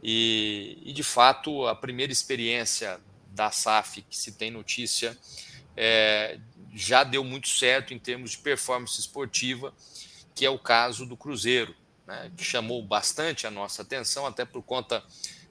[0.01, 5.17] E, e, de fato, a primeira experiência da SAF que se tem notícia
[5.75, 6.39] é,
[6.73, 9.73] já deu muito certo em termos de performance esportiva,
[10.33, 14.61] que é o caso do Cruzeiro né, que chamou bastante a nossa atenção, até por
[14.61, 15.03] conta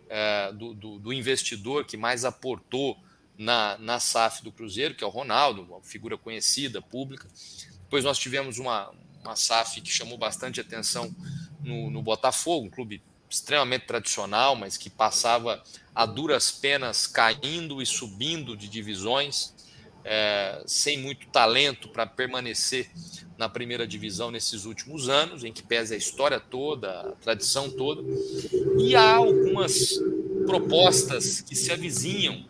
[0.08, 2.98] é, do, do, do, investidor que mais aportou
[3.38, 7.28] na, na SAF do Cruzeiro, que é o Ronaldo, uma figura conhecida, pública.
[7.84, 8.92] Depois nós tivemos uma,
[9.22, 11.14] uma SAF que chamou bastante atenção
[11.62, 15.62] no, no Botafogo, um clube extremamente tradicional, mas que passava
[15.94, 19.54] a duras penas caindo e subindo de divisões,
[20.04, 22.90] é, sem muito talento para permanecer
[23.38, 28.02] na primeira divisão nesses últimos anos, em que pesa a história toda, a tradição toda,
[28.78, 29.98] e há algumas
[30.46, 32.44] propostas que se avizinham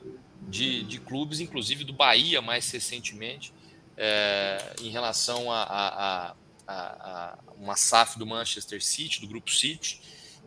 [0.49, 3.53] de, de clubes, inclusive do Bahia mais recentemente,
[3.97, 5.89] é, em relação a, a,
[6.31, 6.35] a,
[6.67, 10.01] a, uma SAF do Manchester City, do Grupo City,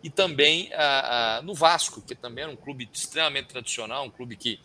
[0.03, 0.69] e também
[1.43, 4.59] no Vasco, que também era um clube extremamente tradicional, um clube que,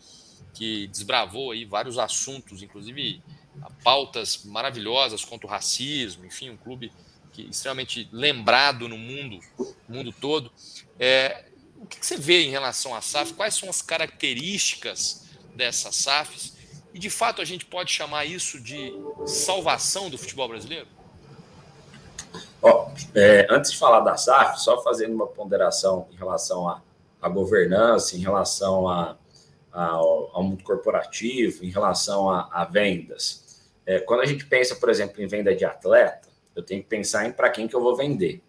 [0.53, 3.23] que desbravou aí vários assuntos, inclusive
[3.83, 6.91] pautas maravilhosas contra o racismo, enfim, um clube
[7.33, 9.39] que, extremamente lembrado no mundo,
[9.87, 10.51] mundo todo.
[10.99, 11.45] É,
[11.77, 13.33] o que você vê em relação à SAF?
[13.33, 16.53] Quais são as características dessas SAFs?
[16.93, 18.93] E de fato a gente pode chamar isso de
[19.25, 20.87] salvação do futebol brasileiro?
[22.61, 26.81] Ó, é, antes de falar da SAF, só fazendo uma ponderação em relação à,
[27.21, 29.17] à governança, em relação a,
[29.71, 33.61] a, ao, mundo corporativo, em relação a, a vendas.
[33.85, 37.25] É, quando a gente pensa, por exemplo, em venda de atleta, eu tenho que pensar
[37.25, 38.41] em para quem que eu vou vender.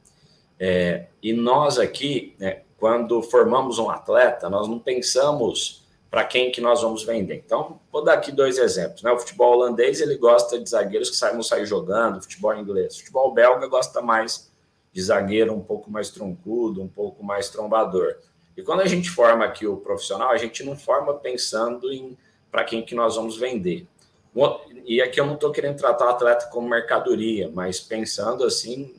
[0.59, 5.82] É, e nós aqui, né, quando formamos um atleta, nós não pensamos
[6.13, 7.37] para quem que nós vamos vender.
[7.37, 9.03] Então, vou dar aqui dois exemplos.
[9.03, 9.11] Né?
[9.11, 12.97] O futebol holandês ele gosta de zagueiros que saibam sair jogando, futebol inglês.
[12.97, 14.53] O futebol belga gosta mais
[14.93, 18.17] de zagueiro um pouco mais troncudo, um pouco mais trombador.
[18.55, 22.15] E quando a gente forma aqui o profissional, a gente não forma pensando em
[22.51, 23.87] para quem que nós vamos vender.
[24.85, 28.95] E aqui eu não estou querendo tratar o atleta como mercadoria, mas pensando assim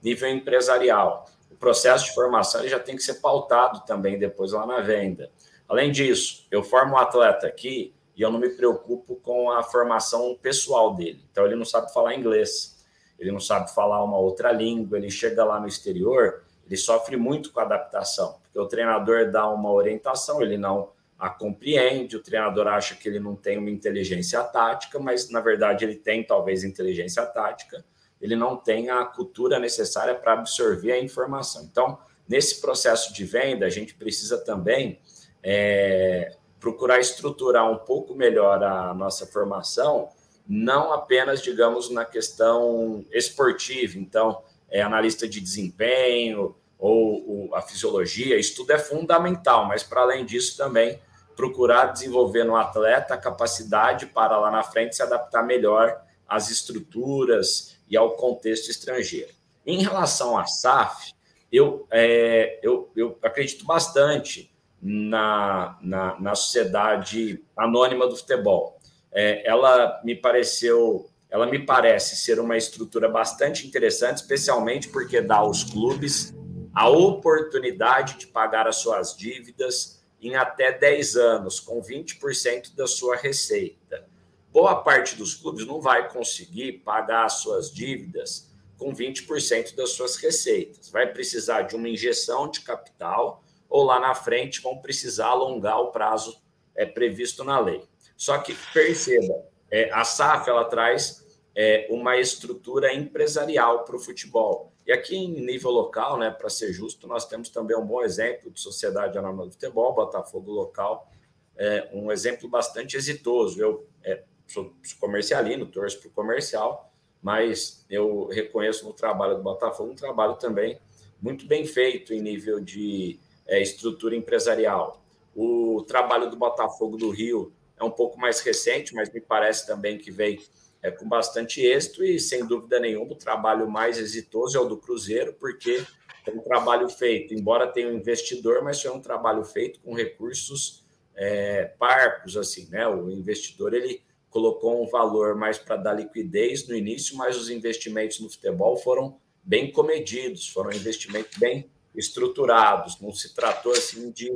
[0.00, 1.28] nível empresarial.
[1.50, 5.32] O processo de formação já tem que ser pautado também depois lá na venda.
[5.68, 10.36] Além disso, eu formo um atleta aqui e eu não me preocupo com a formação
[10.40, 11.24] pessoal dele.
[11.30, 12.84] Então, ele não sabe falar inglês,
[13.18, 17.52] ele não sabe falar uma outra língua, ele chega lá no exterior, ele sofre muito
[17.52, 22.66] com a adaptação, porque o treinador dá uma orientação, ele não a compreende, o treinador
[22.66, 27.24] acha que ele não tem uma inteligência tática, mas na verdade ele tem talvez inteligência
[27.24, 27.84] tática,
[28.20, 31.66] ele não tem a cultura necessária para absorver a informação.
[31.70, 31.98] Então,
[32.28, 34.98] nesse processo de venda, a gente precisa também
[35.44, 40.08] é, procurar estruturar um pouco melhor a nossa formação,
[40.48, 43.98] não apenas, digamos, na questão esportiva.
[43.98, 50.00] Então, é analista de desempenho ou, ou a fisiologia, isso tudo é fundamental, mas para
[50.00, 50.98] além disso também
[51.36, 57.76] procurar desenvolver no atleta a capacidade para lá na frente se adaptar melhor às estruturas
[57.88, 59.32] e ao contexto estrangeiro.
[59.66, 61.12] Em relação à SAF,
[61.50, 64.53] eu, é, eu, eu acredito bastante
[64.84, 68.78] na, na, na sociedade anônima do futebol.
[69.10, 75.36] É, ela me pareceu, ela me parece ser uma estrutura bastante interessante, especialmente porque dá
[75.36, 76.34] aos clubes
[76.74, 83.16] a oportunidade de pagar as suas dívidas em até 10 anos, com 20% da sua
[83.16, 84.06] receita.
[84.52, 90.16] Boa parte dos clubes não vai conseguir pagar as suas dívidas com 20% das suas
[90.16, 90.90] receitas.
[90.90, 95.90] Vai precisar de uma injeção de capital ou lá na frente vão precisar alongar o
[95.90, 96.40] prazo
[96.74, 97.82] é, previsto na lei.
[98.16, 99.34] Só que perceba,
[99.70, 101.24] é, a SAF ela traz
[101.54, 104.72] é, uma estrutura empresarial para o futebol.
[104.86, 108.50] E aqui em nível local, né, para ser justo, nós temos também um bom exemplo
[108.50, 111.10] de sociedade anônima do futebol, Botafogo local,
[111.56, 113.60] é, um exemplo bastante exitoso.
[113.60, 119.92] Eu é, sou comercialino, torço para o comercial, mas eu reconheço no trabalho do Botafogo
[119.92, 120.78] um trabalho também
[121.20, 125.02] muito bem feito em nível de é, estrutura empresarial.
[125.34, 129.98] O trabalho do Botafogo do Rio é um pouco mais recente, mas me parece também
[129.98, 130.40] que veio
[130.82, 134.76] é, com bastante êxito e, sem dúvida nenhuma, o trabalho mais exitoso é o do
[134.76, 135.84] Cruzeiro, porque
[136.26, 140.84] é um trabalho feito, embora tenha um investidor, mas foi um trabalho feito com recursos
[141.16, 142.86] é, parcos, assim, né?
[142.86, 148.20] O investidor, ele colocou um valor mais para dar liquidez no início, mas os investimentos
[148.20, 154.30] no futebol foram bem comedidos, foram investimentos bem estruturados, não se tratou assim de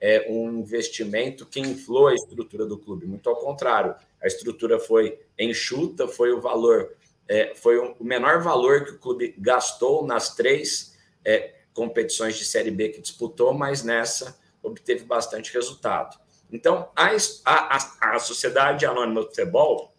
[0.00, 5.20] é, um investimento que inflou a estrutura do clube, muito ao contrário, a estrutura foi
[5.38, 6.96] enxuta, foi o valor,
[7.28, 12.70] é, foi o menor valor que o clube gastou nas três é, competições de Série
[12.70, 16.18] B que disputou, mas nessa obteve bastante resultado.
[16.50, 17.10] Então, a,
[17.44, 19.92] a, a Sociedade Anônima do Futebol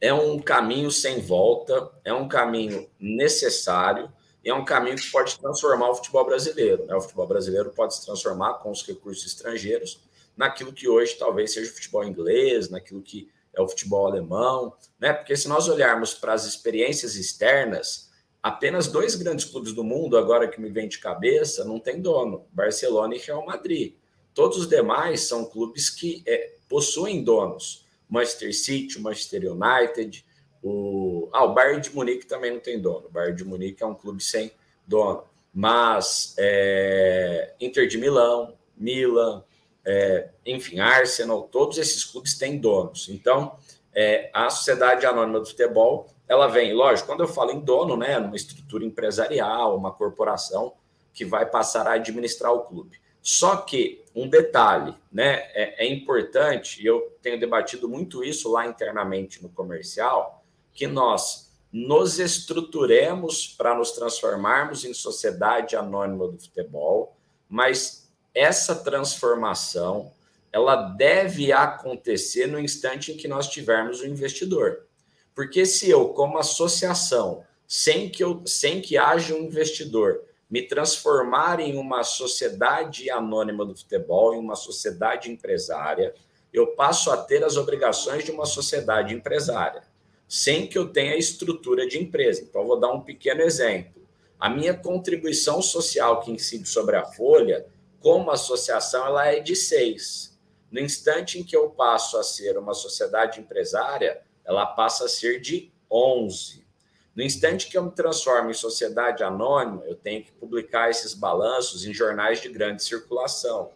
[0.00, 4.12] é um caminho sem volta, é um caminho necessário,
[4.50, 6.86] é um caminho que pode transformar o futebol brasileiro.
[6.86, 6.94] Né?
[6.94, 10.00] O futebol brasileiro pode se transformar com os recursos estrangeiros
[10.36, 15.14] naquilo que hoje talvez seja o futebol inglês, naquilo que é o futebol alemão, né?
[15.14, 18.10] Porque se nós olharmos para as experiências externas,
[18.42, 22.46] apenas dois grandes clubes do mundo, agora que me vem de cabeça, não tem dono:
[22.52, 23.94] Barcelona e Real Madrid.
[24.34, 27.86] Todos os demais são clubes que é, possuem donos.
[28.08, 30.24] Manchester City, Manchester United,
[30.68, 33.06] o, ah, o Bayern de Munique também não tem dono.
[33.06, 34.50] O Bayern de Munique é um clube sem
[34.84, 35.22] dono.
[35.54, 39.44] Mas é, Inter de Milão, Milan,
[39.84, 43.08] é, enfim, Arsenal, todos esses clubes têm donos.
[43.08, 43.56] Então,
[43.94, 48.18] é, a Sociedade Anônima do Futebol, ela vem, lógico, quando eu falo em dono, né,
[48.18, 50.74] numa estrutura empresarial, uma corporação
[51.14, 52.98] que vai passar a administrar o clube.
[53.22, 58.66] Só que um detalhe, né, é, é importante, e eu tenho debatido muito isso lá
[58.66, 60.35] internamente no comercial,
[60.76, 67.16] que nós nos estruturemos para nos transformarmos em sociedade anônima do futebol,
[67.48, 70.12] mas essa transformação
[70.52, 74.86] ela deve acontecer no instante em que nós tivermos o um investidor.
[75.34, 81.60] Porque se eu, como associação, sem que, eu, sem que haja um investidor, me transformar
[81.60, 86.14] em uma sociedade anônima do futebol, em uma sociedade empresária,
[86.52, 89.82] eu passo a ter as obrigações de uma sociedade empresária,
[90.28, 92.42] sem que eu tenha estrutura de empresa.
[92.42, 94.06] Então, vou dar um pequeno exemplo.
[94.38, 97.66] A minha contribuição social que incide sobre a folha,
[98.00, 100.36] como associação, ela é de seis.
[100.70, 105.40] No instante em que eu passo a ser uma sociedade empresária, ela passa a ser
[105.40, 106.66] de 11.
[107.14, 111.86] No instante que eu me transformo em sociedade anônima, eu tenho que publicar esses balanços
[111.86, 113.70] em jornais de grande circulação.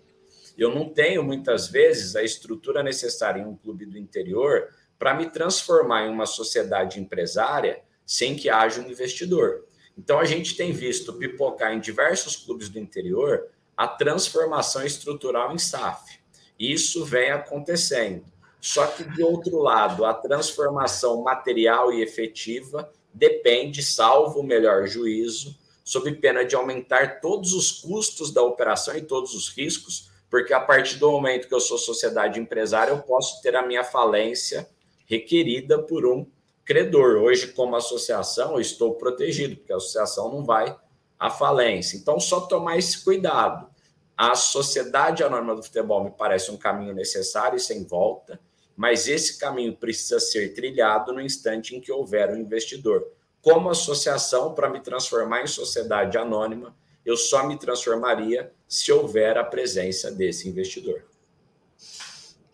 [0.59, 4.69] Eu não tenho, muitas vezes, a estrutura necessária em um clube do interior
[5.01, 9.65] para me transformar em uma sociedade empresária sem que haja um investidor.
[9.97, 15.59] Então, a gente tem visto pipocar em diversos clubes do interior a transformação estrutural em
[15.59, 16.21] SAF.
[16.59, 18.27] Isso vem acontecendo.
[18.61, 25.59] Só que, de outro lado, a transformação material e efetiva depende, salvo o melhor juízo,
[25.83, 30.61] sob pena de aumentar todos os custos da operação e todos os riscos, porque a
[30.61, 34.69] partir do momento que eu sou sociedade empresária, eu posso ter a minha falência
[35.11, 36.25] requerida por um
[36.65, 37.17] credor.
[37.17, 40.75] Hoje, como associação, eu estou protegido, porque a associação não vai
[41.19, 41.97] à falência.
[41.97, 43.69] Então, só tomar esse cuidado.
[44.17, 48.39] A sociedade anônima do futebol me parece um caminho necessário e sem volta
[48.81, 53.07] mas esse caminho precisa ser trilhado no instante em que houver um investidor.
[53.43, 59.45] Como associação, para me transformar em sociedade anônima, eu só me transformaria se houver a
[59.45, 61.05] presença desse investidor.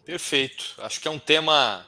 [0.05, 0.75] Perfeito.
[0.79, 1.87] Acho que é um tema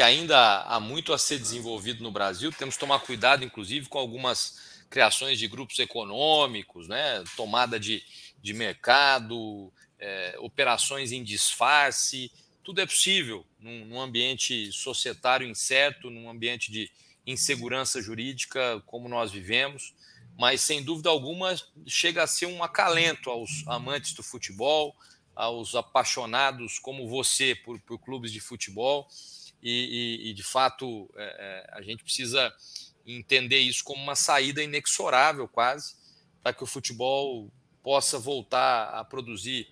[0.00, 2.50] que ainda há muito a ser desenvolvido no Brasil.
[2.50, 7.22] Temos que tomar cuidado, inclusive, com algumas criações de grupos econômicos, né?
[7.36, 8.02] tomada de,
[8.40, 12.32] de mercado, é, operações em disfarce
[12.64, 16.90] tudo é possível num, num ambiente societário incerto, num ambiente de
[17.26, 19.92] insegurança jurídica como nós vivemos,
[20.38, 21.54] mas sem dúvida alguma
[21.86, 24.96] chega a ser um acalento aos amantes do futebol,
[25.36, 29.06] aos apaixonados como você por, por clubes de futebol,
[29.62, 32.52] e, e, e de fato é, é, a gente precisa
[33.06, 35.94] entender isso como uma saída inexorável quase,
[36.42, 37.50] para que o futebol
[37.82, 39.68] possa voltar a produzir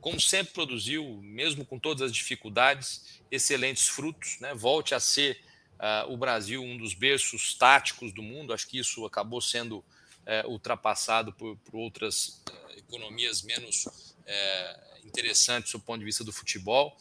[0.00, 4.38] como sempre produziu, mesmo com todas as dificuldades, excelentes frutos.
[4.40, 4.52] Né?
[4.54, 5.40] Volte a ser
[5.74, 8.52] uh, o Brasil um dos berços táticos do mundo.
[8.52, 15.72] Acho que isso acabou sendo uh, ultrapassado por, por outras uh, economias menos eh, interessantes
[15.72, 16.96] do ponto de vista do futebol.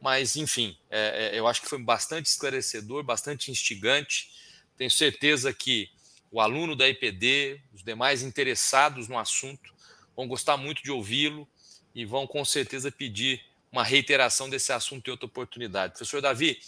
[0.00, 4.30] Mas, enfim, eh, eu acho que foi bastante esclarecedor, bastante instigante.
[4.76, 5.90] Tenho certeza que
[6.30, 9.74] o aluno da IPD, os demais interessados no assunto,
[10.14, 11.48] vão gostar muito de ouvi-lo
[11.94, 13.42] e vão com certeza pedir
[13.72, 15.94] uma reiteração desse assunto em outra oportunidade.
[15.94, 16.60] Professor Davi,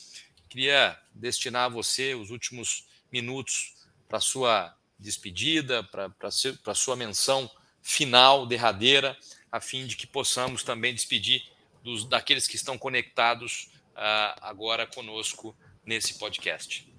[0.48, 3.74] queria destinar a você os últimos minutos
[4.08, 7.50] para sua despedida, para sua menção
[7.82, 9.16] final, derradeira,
[9.50, 11.42] a fim de que possamos também despedir
[11.88, 16.92] dos, daqueles que estão conectados uh, agora conosco nesse podcast.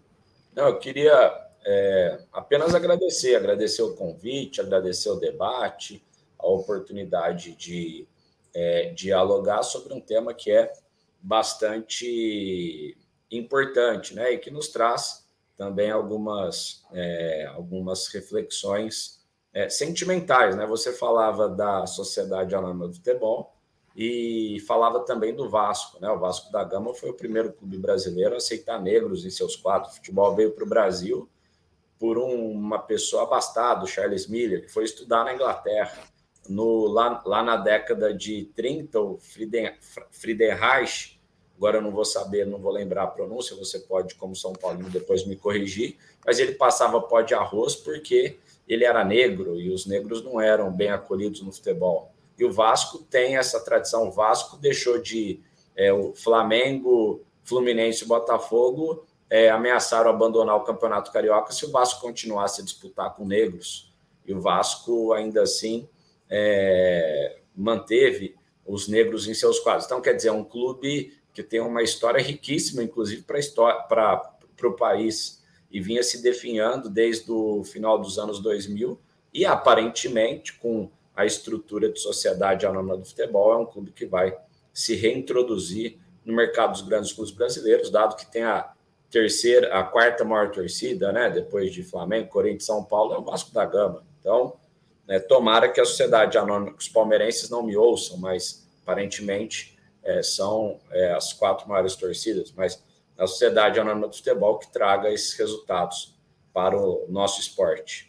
[0.55, 6.03] Não, eu queria é, apenas agradecer, agradecer o convite, agradecer o debate,
[6.37, 8.07] a oportunidade de
[8.53, 10.73] é, dialogar sobre um tema que é
[11.21, 12.97] bastante
[13.29, 14.33] importante, né?
[14.33, 19.19] E que nos traz também algumas, é, algumas reflexões
[19.53, 20.65] é, sentimentais, né?
[20.65, 23.58] Você falava da Sociedade Anônima do Futebol
[23.95, 26.09] e falava também do Vasco, né?
[26.09, 29.93] O Vasco da Gama foi o primeiro clube brasileiro a aceitar negros em seus quadros.
[29.93, 31.29] O futebol veio para o Brasil
[31.97, 36.07] por um, uma pessoa abastada, Charles Miller, que foi estudar na Inglaterra
[36.49, 39.75] no, lá, lá na década de 30, o Frieden,
[40.09, 41.19] Friedenreich,
[41.55, 44.89] agora eu não vou saber, não vou lembrar a pronúncia, você pode, como São Paulino,
[44.89, 49.85] depois me corrigir, mas ele passava pó de arroz porque ele era negro e os
[49.85, 52.11] negros não eram bem acolhidos no futebol.
[52.39, 54.07] E o Vasco tem essa tradição.
[54.07, 55.41] O Vasco deixou de.
[55.75, 62.01] É, o Flamengo, Fluminense e Botafogo é, ameaçaram abandonar o Campeonato Carioca se o Vasco
[62.01, 63.93] continuasse a disputar com negros.
[64.25, 65.87] E o Vasco, ainda assim,
[66.29, 68.35] é, manteve
[68.65, 69.85] os negros em seus quadros.
[69.85, 74.21] Então, quer dizer, é um clube que tem uma história riquíssima, inclusive para
[74.63, 78.99] o país, e vinha se definhando desde o final dos anos 2000,
[79.33, 84.37] e aparentemente, com a estrutura de sociedade anônima do futebol, é um clube que vai
[84.73, 88.71] se reintroduzir no mercado dos grandes clubes brasileiros, dado que tem a
[89.09, 93.51] terceira, a quarta maior torcida, né, depois de Flamengo, Corinthians, São Paulo, é o Vasco
[93.51, 94.03] da Gama.
[94.19, 94.53] Então,
[95.09, 95.19] né?
[95.19, 101.11] Tomara que a sociedade anônima, os palmeirenses não me ouçam, mas aparentemente é, são é,
[101.13, 102.81] as quatro maiores torcidas, mas
[103.17, 106.15] a sociedade anônima do futebol que traga esses resultados
[106.53, 108.08] para o nosso esporte.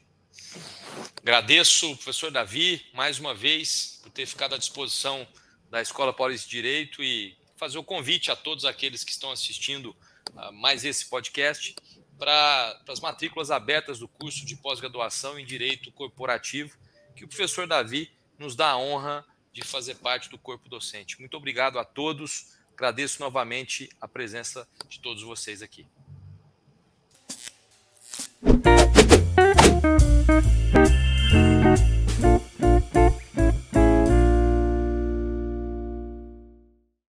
[1.22, 5.26] Agradeço, professor Davi, mais uma vez, por ter ficado à disposição
[5.70, 9.94] da Escola Paulista de Direito e fazer o convite a todos aqueles que estão assistindo
[10.36, 11.74] a mais esse podcast
[12.18, 16.76] para as matrículas abertas do curso de pós-graduação em Direito Corporativo,
[17.14, 21.18] que o professor Davi nos dá a honra de fazer parte do corpo docente.
[21.18, 22.54] Muito obrigado a todos.
[22.74, 25.86] Agradeço novamente a presença de todos vocês aqui.